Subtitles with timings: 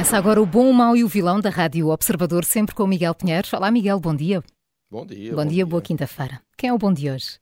[0.00, 2.86] Começa agora o bom, o mau e o vilão da Rádio Observador, sempre com o
[2.86, 3.46] Miguel Pinheiro.
[3.52, 4.42] Olá, Miguel, bom dia.
[4.90, 5.30] Bom dia.
[5.30, 6.40] Bom, bom dia, dia, boa quinta-feira.
[6.56, 7.38] Quem é o bom de hoje?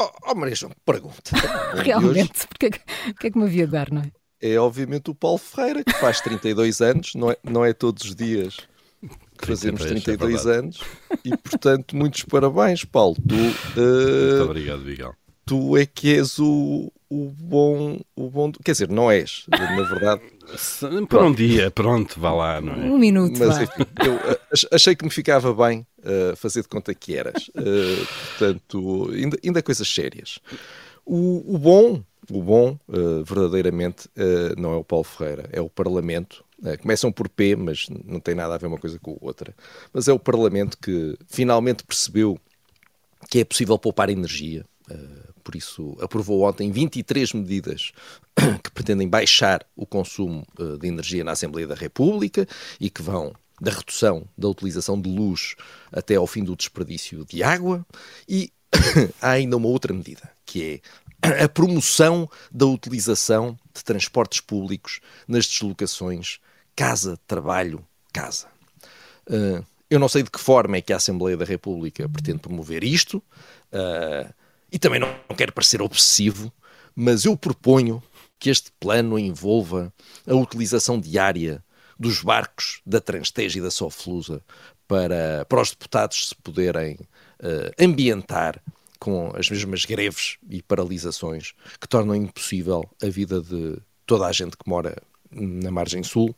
[0.00, 1.32] Oh, oh Maria João, pergunta.
[1.82, 4.12] Realmente, porque o que é que me havia de dar, não é?
[4.40, 8.14] É obviamente o Paulo Ferreira, que faz 32 anos, não é, não é todos os
[8.14, 8.58] dias
[9.36, 10.80] que fazemos 32 é anos,
[11.24, 13.16] e portanto, muitos parabéns, Paulo.
[13.16, 15.12] Tu, uh, Muito obrigado, Miguel.
[15.44, 18.52] Tu é que és o, o bom, o bom.
[18.64, 20.35] Quer dizer, não és, na verdade.
[21.08, 22.76] Por um dia, pronto, vá lá, não é?
[22.76, 23.38] Um minuto.
[23.38, 24.38] Mas enfim, eu uh,
[24.72, 27.48] achei que me ficava bem uh, fazer de conta que eras.
[27.48, 30.38] Uh, portanto, ainda, ainda coisas sérias.
[31.04, 32.76] O, o bom, o bom,
[33.24, 34.08] verdadeiramente,
[34.58, 36.44] não é o Paulo Ferreira, é o Parlamento.
[36.82, 39.54] começam por P, mas não tem nada a ver uma coisa com a outra.
[39.92, 42.36] Mas é o Parlamento que finalmente percebeu
[43.30, 44.64] que é possível poupar energia.
[44.90, 47.92] Uh, por isso aprovou ontem 23 medidas
[48.64, 52.48] que pretendem baixar o consumo uh, de energia na Assembleia da República
[52.80, 55.54] e que vão da redução da utilização de luz
[55.92, 57.86] até ao fim do desperdício de água.
[58.28, 58.52] E
[59.22, 60.82] há ainda uma outra medida, que
[61.22, 66.40] é a promoção da utilização de transportes públicos nas deslocações
[66.74, 68.48] casa, trabalho, casa.
[69.28, 72.82] Uh, eu não sei de que forma é que a Assembleia da República pretende promover
[72.82, 73.22] isto.
[74.70, 76.52] E também não, não quero parecer obsessivo,
[76.94, 78.02] mas eu proponho
[78.38, 79.92] que este plano envolva
[80.26, 81.64] a utilização diária
[81.98, 84.42] dos barcos da Transteja e da Soflusa
[84.86, 86.94] para, para os deputados se poderem
[87.40, 88.60] uh, ambientar
[88.98, 94.56] com as mesmas greves e paralisações que tornam impossível a vida de toda a gente
[94.56, 94.96] que mora
[95.30, 96.34] na margem sul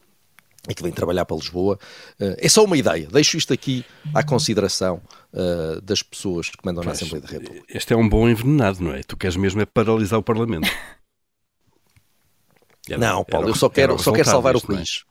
[0.68, 1.78] e que vem trabalhar para Lisboa.
[2.20, 3.06] Uh, é só uma ideia.
[3.10, 5.00] Deixo isto aqui à consideração
[5.32, 7.66] uh, das pessoas que mandam pois, na Assembleia da República.
[7.68, 9.02] Este é um bom envenenado, não é?
[9.02, 10.68] Tu queres mesmo é paralisar o Parlamento.
[12.88, 14.76] Era, não, Paulo, eu só quero, só quero salvar disto, o é?
[14.76, 15.04] país.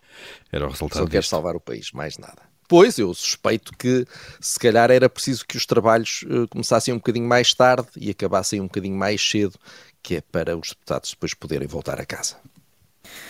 [0.51, 1.03] Era o resultado.
[1.03, 2.41] Só quero salvar o país, mais nada.
[2.67, 4.05] Pois, eu suspeito que
[4.41, 8.59] se calhar era preciso que os trabalhos uh, começassem um bocadinho mais tarde e acabassem
[8.59, 9.57] um bocadinho mais cedo,
[10.01, 12.35] que é para os deputados depois poderem voltar a casa.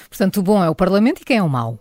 [0.10, 1.80] Portanto, o bom é o Parlamento e quem é o mau?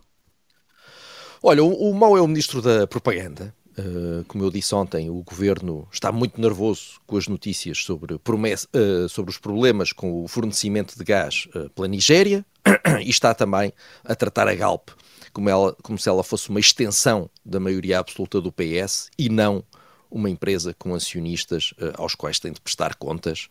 [1.49, 3.55] Olha, o, o é o ministro da Propaganda.
[3.79, 8.67] Uh, como eu disse ontem, o governo está muito nervoso com as notícias sobre, promessa,
[8.75, 12.45] uh, sobre os problemas com o fornecimento de gás uh, pela Nigéria
[13.01, 13.73] e está também
[14.05, 14.89] a tratar a Galp
[15.33, 19.63] como, ela, como se ela fosse uma extensão da maioria absoluta do PS e não
[20.11, 23.49] uma empresa com acionistas aos quais tem de prestar contas,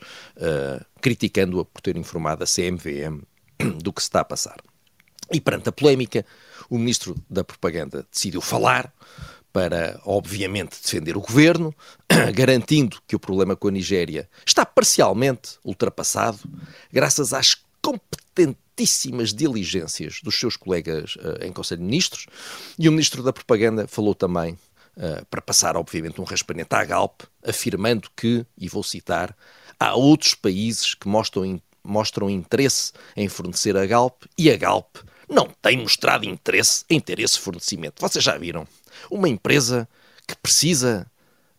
[1.00, 3.22] criticando-a por ter informado a CMVM
[3.82, 4.58] do que se está a passar.
[5.32, 6.26] E perante a polémica,
[6.70, 8.94] o ministro da Propaganda decidiu falar
[9.56, 11.74] para, obviamente, defender o governo,
[12.36, 16.40] garantindo que o problema com a Nigéria está parcialmente ultrapassado,
[16.92, 22.26] graças às competentíssimas diligências dos seus colegas uh, em Conselho de Ministros.
[22.78, 24.58] E o ministro da Propaganda falou também,
[24.98, 29.34] uh, para passar, obviamente, um raspanete à Galp, afirmando que, e vou citar,
[29.80, 34.98] há outros países que mostram, mostram interesse em fornecer a Galp e a Galp
[35.30, 38.02] não tem mostrado interesse em ter esse fornecimento.
[38.02, 38.68] Vocês já viram?
[39.10, 39.88] Uma empresa
[40.28, 41.06] que precisa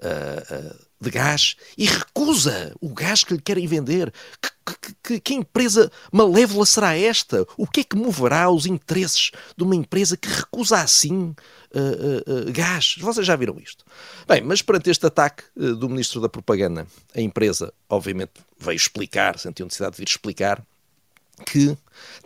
[0.01, 4.13] uh, uh, de gás e recusa o gás que lhe querem vender.
[4.41, 7.47] Que, que, que, empresa malévola será esta?
[7.57, 11.35] O que é que moverá os interesses de uma empresa que recusa assim
[11.73, 12.97] uh, gás?
[12.99, 13.85] Vocês já viram isto?
[14.27, 19.67] Bem, mas perante este ataque do Ministro da Propaganda, a empresa, obviamente, veio explicar, sentiu
[19.67, 20.65] necessidade de vir explicar
[21.45, 21.77] que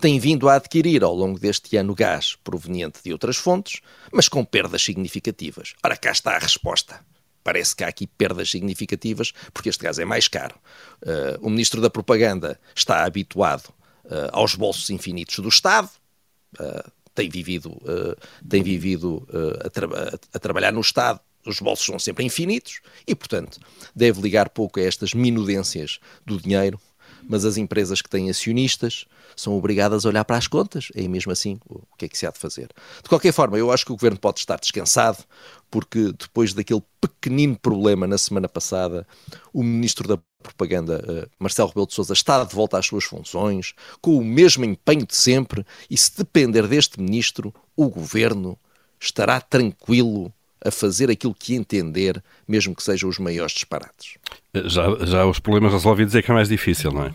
[0.01, 3.81] tem vindo a adquirir ao longo deste ano gás proveniente de outras fontes,
[4.13, 5.75] mas com perdas significativas.
[5.83, 7.01] Ora, cá está a resposta.
[7.43, 10.55] Parece que há aqui perdas significativas, porque este gás é mais caro.
[11.03, 13.69] Uh, o Ministro da Propaganda está habituado
[14.05, 15.91] uh, aos bolsos infinitos do Estado,
[16.61, 17.77] uh, tem vivido,
[18.49, 19.27] tem vivido
[19.65, 19.87] a, tra
[20.33, 23.59] a trabalhar no Estado os bolsos são sempre infinitos e, portanto,
[23.95, 26.81] deve ligar pouco a estas minudências do dinheiro
[27.29, 29.07] mas as empresas que têm acionistas
[29.37, 30.89] são obrigadas a olhar para as contas.
[30.95, 32.69] É mesmo assim o que é que se há de fazer.
[33.03, 35.19] De qualquer forma, eu acho que o governo pode estar descansado,
[35.71, 39.07] porque depois daquele pequenino problema na semana passada,
[39.53, 43.75] o ministro da Propaganda, eh, Marcelo Rebelo de Sousa, está de volta às suas funções,
[44.01, 48.59] com o mesmo empenho de sempre, e se depender deste ministro, o governo
[48.99, 50.33] estará tranquilo
[50.65, 54.15] a fazer aquilo que entender, mesmo que sejam os maiores disparates.
[54.55, 57.15] Já, já os problemas resolvidos é que é mais difícil, não é?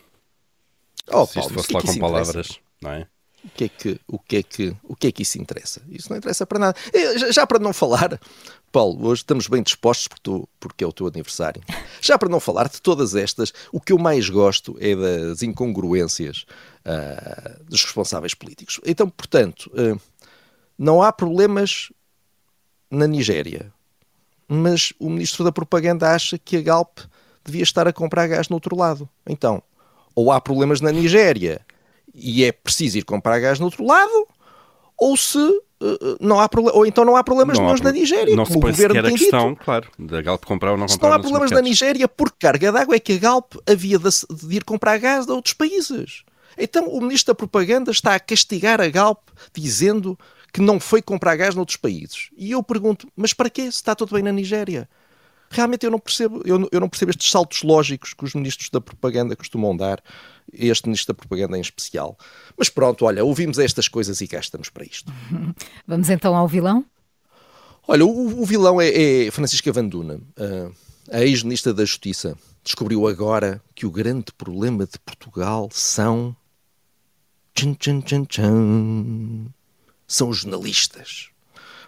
[1.11, 3.07] Oh, Se isto fosse lá com palavras, não é?
[3.43, 5.79] O que é que, o que é que, o que é que isso interessa?
[5.87, 6.75] Isso não interessa para nada.
[7.15, 8.19] Já, já para não falar,
[8.71, 11.61] Paulo, hoje estamos bem dispostos porque, tu, porque é o teu aniversário.
[12.01, 16.45] Já para não falar de todas estas, o que eu mais gosto é das incongruências
[16.85, 18.79] uh, dos responsáveis políticos.
[18.85, 19.99] Então, portanto, uh,
[20.77, 21.89] não há problemas
[22.89, 23.71] na Nigéria,
[24.47, 26.99] mas o ministro da Propaganda acha que a Galp
[27.43, 29.07] devia estar a comprar gás no outro lado.
[29.27, 29.61] Então,
[30.15, 31.61] ou há problemas na Nigéria
[32.13, 34.27] e é preciso ir comprar gás no outro lado,
[34.97, 38.35] ou se uh, não há ou então não há problemas não na Nigéria.
[38.35, 39.63] Não se põe sequer a questão, dito.
[39.63, 40.95] claro, da Galp comprar ou não comprar.
[40.95, 44.09] Se não há problemas na Nigéria, por carga d'água é que a Galp havia de,
[44.29, 46.23] de ir comprar gás de outros países.
[46.57, 49.19] Então o ministro da Propaganda está a castigar a Galp
[49.53, 50.17] dizendo
[50.55, 52.29] que não foi comprar gás noutros países.
[52.37, 54.87] E eu pergunto, mas para quê se está tudo bem na Nigéria?
[55.49, 58.79] Realmente eu não percebo, eu, eu não percebo estes saltos lógicos que os ministros da
[58.79, 60.01] propaganda costumam dar,
[60.53, 62.17] este ministro da propaganda em especial.
[62.55, 65.11] Mas pronto, olha, ouvimos estas coisas e cá estamos para isto.
[65.85, 66.85] Vamos então ao vilão?
[67.85, 70.21] Olha, o, o vilão é, é Francisca Van Duna,
[71.11, 72.37] a ex-ministra da Justiça.
[72.63, 76.33] Descobriu agora que o grande problema de Portugal são.
[77.53, 79.53] Tchan, tchan, tchan, tchan
[80.07, 81.29] são jornalistas.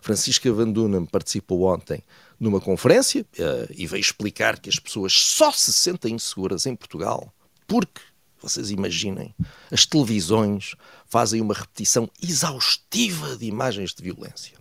[0.02, 0.72] Francisca Van
[1.06, 2.04] participou ontem
[2.40, 7.34] numa conferência uh, e veio explicar que as pessoas só se sentem inseguras em Portugal
[7.68, 8.02] porque,
[8.42, 9.36] vocês imaginem,
[9.72, 10.76] as televisões
[11.08, 14.58] fazem uma repetição exaustiva de imagens de violência.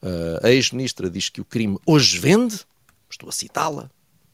[0.00, 2.60] Uh, a ex-ministra diz que o crime hoje vende,
[3.10, 3.90] estou a citá-la,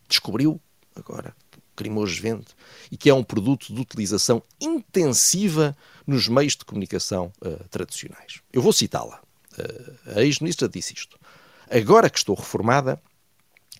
[0.09, 0.61] descobriu
[0.95, 1.35] agora
[1.75, 2.47] que o crime hoje vende
[2.91, 5.77] e que é um produto de utilização intensiva
[6.07, 8.41] nos meios de comunicação uh, tradicionais.
[8.53, 9.21] Eu vou citá-la.
[9.59, 11.19] Uh, a ex-ministra disse isto.
[11.71, 13.01] Agora que estou reformada,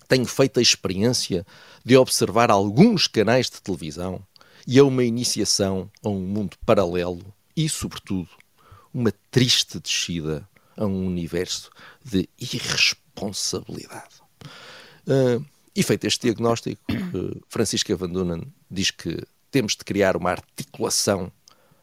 [0.09, 1.47] tenho feito a experiência
[1.85, 4.21] de observar alguns canais de televisão
[4.67, 7.25] e a uma iniciação a um mundo paralelo
[7.57, 8.29] e, sobretudo,
[8.93, 11.71] uma triste descida a um universo
[12.05, 14.23] de irresponsabilidade.
[15.07, 15.45] Uh,
[15.75, 21.31] e feito este diagnóstico, uh, Francisca Van Dunen diz que temos de criar uma articulação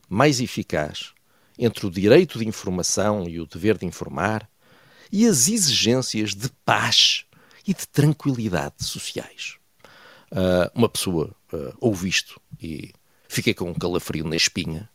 [0.10, 1.14] mais eficaz
[1.58, 4.50] entre o direito de informação e o dever de informar
[5.12, 7.26] e as exigências de paz
[7.68, 9.58] e de tranquilidade sociais.
[10.32, 12.94] Uh, uma pessoa uh, ouve isto e
[13.28, 14.90] fiquei com um calafrio na espinha,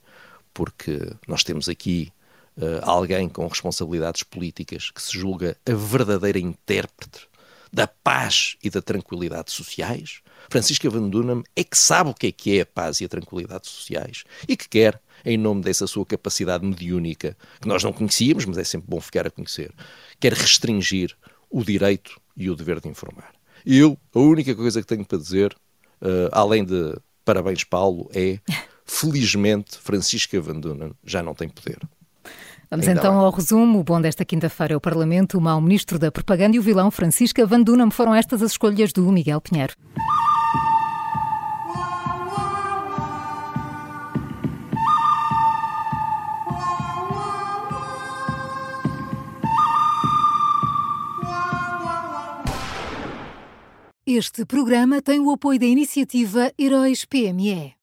[0.53, 0.99] porque
[1.29, 2.11] nós temos aqui
[2.57, 7.29] uh, alguém com responsabilidades políticas que se julga a verdadeira intérprete
[7.73, 10.21] da paz e da tranquilidade sociais.
[10.49, 13.09] Francisca Van Dunham é que sabe o que é que é a paz e a
[13.09, 18.45] tranquilidade sociais e que quer, em nome dessa sua capacidade mediúnica, que nós não conhecíamos,
[18.45, 19.73] mas é sempre bom ficar a conhecer,
[20.21, 21.17] quer restringir
[21.51, 23.33] o direito e o dever de informar.
[23.65, 25.53] Eu, a única coisa que tenho para dizer,
[26.01, 28.39] uh, além de parabéns, Paulo, é
[28.87, 31.79] felizmente Francisca Van Dunham já não tem poder.
[32.71, 33.25] Vamos Ainda então bem.
[33.25, 33.79] ao resumo.
[33.81, 36.91] O bom desta quinta-feira é o Parlamento, o mau ministro da Propaganda e o vilão
[36.91, 37.91] Francisca Van Dunham.
[37.91, 39.75] Foram estas as escolhas do Miguel Pinheiro.
[54.09, 57.75] Este programa tem o apoio da iniciativa Heróis PME.